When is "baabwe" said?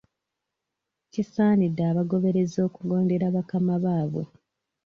3.83-4.23